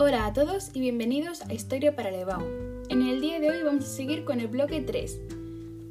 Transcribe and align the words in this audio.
a 0.00 0.32
todos 0.32 0.70
y 0.72 0.80
bienvenidos 0.80 1.42
a 1.42 1.52
Historia 1.52 1.94
para 1.94 2.10
Levao. 2.10 2.40
En 2.88 3.02
el 3.02 3.20
día 3.20 3.38
de 3.38 3.50
hoy 3.50 3.62
vamos 3.62 3.84
a 3.84 3.88
seguir 3.88 4.24
con 4.24 4.40
el 4.40 4.48
bloque 4.48 4.80
3. 4.80 5.20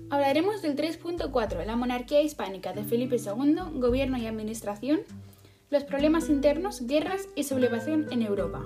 Hablaremos 0.10 0.64
del 0.64 0.76
3.4, 0.76 1.64
la 1.64 1.76
monarquía 1.76 2.20
hispánica 2.20 2.74
de 2.74 2.84
Felipe 2.84 3.18
II, 3.18 3.80
gobierno 3.80 4.18
y 4.18 4.26
administración, 4.26 5.02
los 5.70 5.84
problemas 5.84 6.28
internos, 6.28 6.88
guerras 6.88 7.30
y 7.36 7.44
sublevación 7.44 8.08
en 8.10 8.24
Europa. 8.24 8.66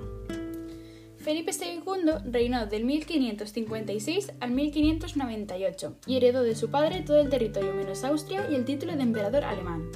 Felipe 1.18 1.52
II 1.52 2.32
reinó 2.32 2.66
del 2.66 2.86
1556 2.86 4.32
al 4.40 4.52
1598 4.52 5.98
y 6.08 6.16
heredó 6.16 6.42
de 6.44 6.56
su 6.56 6.72
padre 6.72 7.02
todo 7.02 7.20
el 7.20 7.30
territorio 7.30 7.74
menos 7.74 8.06
Austria 8.06 8.48
y 8.50 8.56
el 8.56 8.64
título 8.64 8.96
de 8.96 9.04
emperador 9.04 9.44
alemán. 9.44 9.92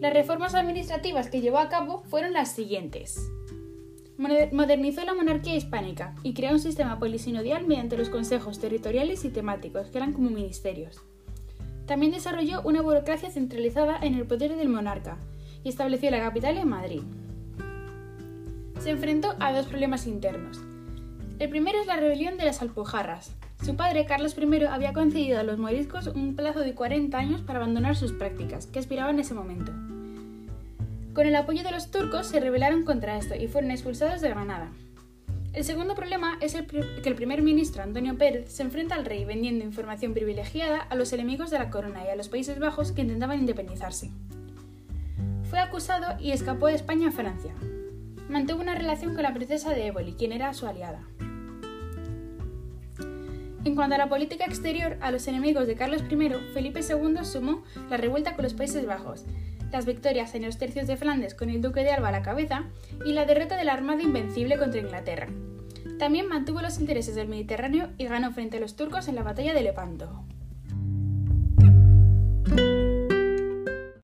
Las 0.00 0.12
reformas 0.12 0.56
administrativas 0.56 1.30
que 1.30 1.40
llevó 1.40 1.58
a 1.58 1.68
cabo 1.68 2.02
fueron 2.08 2.32
las 2.32 2.52
siguientes. 2.52 3.30
Modernizó 4.18 5.04
la 5.04 5.14
monarquía 5.14 5.54
hispánica 5.54 6.16
y 6.24 6.34
creó 6.34 6.50
un 6.50 6.58
sistema 6.58 6.98
polisinodial 6.98 7.64
mediante 7.68 7.96
los 7.96 8.08
consejos 8.08 8.58
territoriales 8.58 9.24
y 9.24 9.30
temáticos, 9.30 9.86
que 9.88 9.98
eran 9.98 10.12
como 10.12 10.28
ministerios. 10.28 11.00
También 11.86 12.10
desarrolló 12.10 12.60
una 12.62 12.82
burocracia 12.82 13.30
centralizada 13.30 13.96
en 14.02 14.14
el 14.14 14.26
poder 14.26 14.56
del 14.56 14.68
monarca 14.68 15.18
y 15.62 15.68
estableció 15.68 16.10
la 16.10 16.18
capital 16.18 16.58
en 16.58 16.68
Madrid. 16.68 17.02
Se 18.80 18.90
enfrentó 18.90 19.36
a 19.38 19.52
dos 19.52 19.66
problemas 19.66 20.08
internos. 20.08 20.60
El 21.38 21.48
primero 21.48 21.80
es 21.80 21.86
la 21.86 21.96
rebelión 21.96 22.36
de 22.36 22.44
las 22.44 22.60
Alpujarras. 22.60 23.36
Su 23.64 23.76
padre, 23.76 24.04
Carlos 24.04 24.36
I, 24.36 24.64
había 24.64 24.92
concedido 24.92 25.38
a 25.38 25.44
los 25.44 25.58
moriscos 25.58 26.08
un 26.08 26.34
plazo 26.34 26.60
de 26.60 26.74
40 26.74 27.16
años 27.16 27.40
para 27.42 27.60
abandonar 27.60 27.94
sus 27.94 28.12
prácticas, 28.12 28.66
que 28.66 28.80
aspiraban 28.80 29.14
en 29.14 29.20
ese 29.20 29.34
momento. 29.34 29.72
Con 31.18 31.26
el 31.26 31.34
apoyo 31.34 31.64
de 31.64 31.72
los 31.72 31.90
turcos 31.90 32.28
se 32.28 32.38
rebelaron 32.38 32.84
contra 32.84 33.18
esto 33.18 33.34
y 33.34 33.48
fueron 33.48 33.72
expulsados 33.72 34.20
de 34.20 34.28
Granada. 34.28 34.70
El 35.52 35.64
segundo 35.64 35.96
problema 35.96 36.38
es 36.40 36.54
que 36.54 37.08
el 37.08 37.16
primer 37.16 37.42
ministro 37.42 37.82
Antonio 37.82 38.16
Pérez 38.16 38.52
se 38.52 38.62
enfrenta 38.62 38.94
al 38.94 39.04
rey 39.04 39.24
vendiendo 39.24 39.64
información 39.64 40.14
privilegiada 40.14 40.78
a 40.78 40.94
los 40.94 41.12
enemigos 41.12 41.50
de 41.50 41.58
la 41.58 41.70
corona 41.70 42.04
y 42.04 42.08
a 42.08 42.14
los 42.14 42.28
Países 42.28 42.60
Bajos 42.60 42.92
que 42.92 43.00
intentaban 43.02 43.40
independizarse. 43.40 44.12
Fue 45.50 45.58
acusado 45.58 46.16
y 46.20 46.30
escapó 46.30 46.68
de 46.68 46.74
España 46.74 47.08
a 47.08 47.10
Francia. 47.10 47.52
Mantuvo 48.28 48.62
una 48.62 48.76
relación 48.76 49.14
con 49.14 49.24
la 49.24 49.34
princesa 49.34 49.70
de 49.70 49.88
Éboli, 49.88 50.12
quien 50.12 50.30
era 50.30 50.54
su 50.54 50.68
aliada. 50.68 51.02
En 53.64 53.74
cuanto 53.74 53.96
a 53.96 53.98
la 53.98 54.08
política 54.08 54.44
exterior, 54.44 54.96
a 55.00 55.10
los 55.10 55.26
enemigos 55.26 55.66
de 55.66 55.74
Carlos 55.74 56.04
I, 56.08 56.30
Felipe 56.54 56.78
II 56.88 57.24
sumó 57.24 57.64
la 57.90 57.96
revuelta 57.96 58.36
con 58.36 58.44
los 58.44 58.54
Países 58.54 58.86
Bajos, 58.86 59.24
las 59.72 59.86
victorias 59.86 60.34
en 60.34 60.42
los 60.44 60.58
tercios 60.58 60.86
de 60.86 60.96
Flandes 60.96 61.34
con 61.34 61.50
el 61.50 61.62
duque 61.62 61.80
de 61.80 61.90
Alba 61.90 62.08
a 62.08 62.12
la 62.12 62.22
cabeza 62.22 62.64
y 63.04 63.12
la 63.12 63.26
derrota 63.26 63.56
de 63.56 63.64
la 63.64 63.74
Armada 63.74 64.02
Invencible 64.02 64.58
contra 64.58 64.80
Inglaterra. 64.80 65.28
También 65.98 66.28
mantuvo 66.28 66.60
los 66.60 66.78
intereses 66.78 67.14
del 67.14 67.28
Mediterráneo 67.28 67.88
y 67.98 68.06
ganó 68.06 68.32
frente 68.32 68.58
a 68.58 68.60
los 68.60 68.76
turcos 68.76 69.08
en 69.08 69.16
la 69.16 69.22
batalla 69.22 69.52
de 69.54 69.62
Lepanto. 69.62 70.24